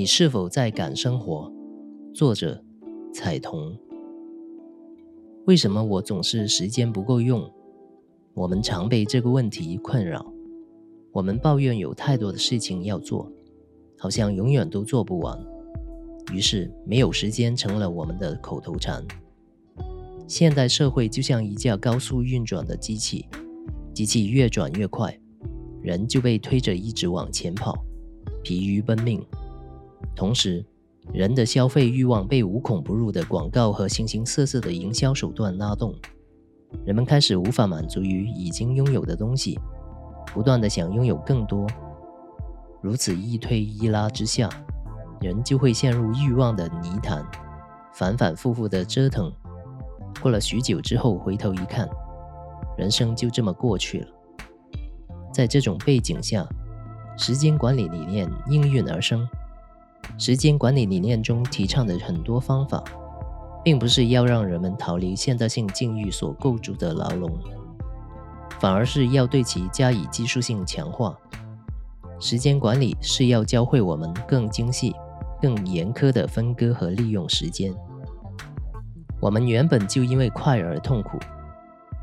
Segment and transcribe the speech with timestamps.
[0.00, 1.52] 你是否在赶生活？
[2.14, 2.64] 作者：
[3.12, 3.76] 彩童。
[5.44, 7.46] 为什么我总是时间不够用？
[8.32, 10.24] 我们常被这个问题困扰。
[11.12, 13.30] 我们抱怨有太多的事情要做，
[13.98, 15.38] 好像永远都做不完。
[16.32, 19.04] 于是，没有时间成了我们的口头禅。
[20.26, 23.26] 现代社会就像一架高速运转的机器，
[23.92, 25.14] 机器越转越快，
[25.82, 27.76] 人就被推着一直往前跑，
[28.42, 29.22] 疲于奔命。
[30.14, 30.64] 同时，
[31.12, 35.94] 人的消费欲望被无孔不入的广告和形形色色的营销手段拉动，
[36.84, 39.58] 人们开始无法满足于已经拥有的东西，
[40.32, 41.66] 不断的想拥有更多。
[42.82, 44.48] 如此一推一拉之下，
[45.20, 47.26] 人就会陷入欲望的泥潭，
[47.92, 49.32] 反反复复的折腾。
[50.20, 51.88] 过了许久之后，回头一看，
[52.76, 54.08] 人生就这么过去了。
[55.32, 56.46] 在这种背景下，
[57.16, 59.26] 时间管理理念应运而生。
[60.18, 62.82] 时间管理理念中提倡的很多方法，
[63.64, 67.32] 并不是要让人们逃离现代性境遇所构筑的牢笼，
[68.58, 71.16] 反而是要对其加以技术性强化。
[72.18, 74.94] 时间管理是要教会我们更精细、
[75.40, 77.74] 更严苛的分割和利用时间。
[79.20, 81.18] 我们原本就因为快而痛苦，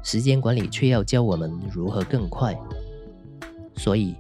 [0.04, 2.56] 时间管理却要教我们如何更快。
[3.76, 4.16] 所以，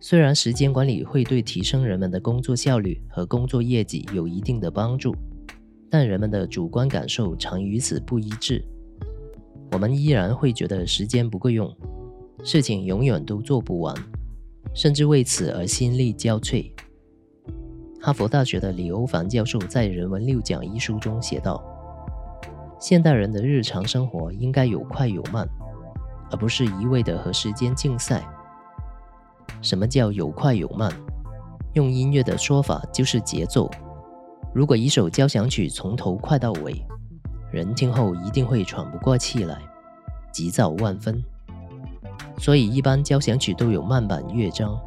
[0.00, 5.14] 虽然时间管理会对提升人们的工作效率和工作业绩有一定的帮助，
[5.90, 8.64] 但人们的主观感受常与此不一致。
[9.72, 11.74] 我们依然会觉得时间不够用，
[12.44, 13.92] 事情永远都做不完，
[14.72, 16.70] 甚至为此而心力交瘁。
[18.00, 21.60] 哈佛大学的李欧凡教授在《人文六讲》一书中写道
[22.78, 25.46] ：“现代人的日常生活应该有快有慢，
[26.30, 28.24] 而不是一味的和时间竞赛。”
[29.60, 30.92] 什么叫有快有慢？
[31.74, 33.70] 用音乐的说法就是节奏。
[34.54, 36.84] 如果一首交响曲从头快到尾，
[37.52, 39.58] 人听后一定会喘不过气来，
[40.32, 41.22] 急躁万分。
[42.38, 44.78] 所以一般交响曲都有慢板乐章，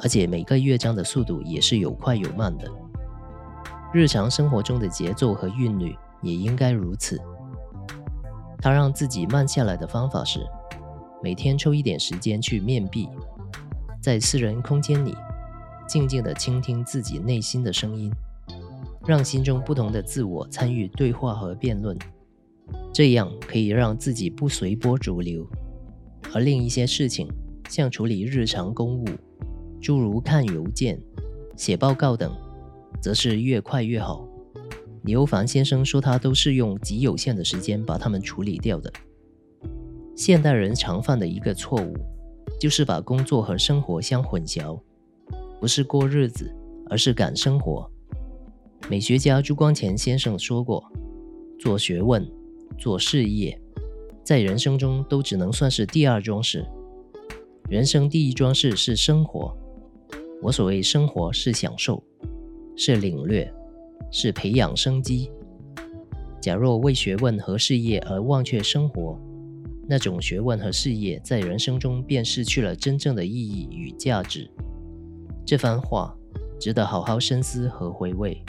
[0.00, 2.70] 而且每个乐章的速度也是有快有慢的。
[3.92, 7.20] 日常生活中的节奏和韵律也应该如此。
[8.60, 10.40] 他让自己慢下来的方法是，
[11.22, 13.08] 每天抽一点时间去面壁。
[14.00, 15.14] 在私人空间里，
[15.88, 18.12] 静静地倾听自己内心的声音，
[19.06, 21.98] 让心中不同的自我参与对话和辩论，
[22.92, 25.46] 这样可以让自己不随波逐流。
[26.32, 27.28] 而另一些事情，
[27.68, 29.06] 像处理日常公务，
[29.80, 31.00] 诸如看邮件、
[31.56, 32.32] 写报告等，
[33.00, 34.26] 则是越快越好。
[35.02, 38.92] 刘凡先生说，他都是用极有限的时间把它们处理掉的。
[40.14, 41.96] 现代人常犯的一个错误。
[42.58, 44.80] 就是把工作和生活相混淆，
[45.60, 46.52] 不是过日子，
[46.90, 47.88] 而是赶生活。
[48.90, 50.84] 美学家朱光潜先生说过
[51.58, 52.28] ：“做学问、
[52.78, 53.60] 做事业，
[54.24, 56.66] 在人生中都只能算是第二桩事。
[57.68, 59.56] 人生第一桩事是生活。
[60.42, 62.02] 我所谓生活，是享受，
[62.76, 63.52] 是领略，
[64.10, 65.30] 是培养生机。
[66.40, 69.20] 假若为学问和事业而忘却生活，”
[69.88, 74.50] 那种学问和事业在人生中便失去了真正的意义与价值。
[75.46, 76.14] 这番话
[76.60, 78.44] 值得好好深思和回味。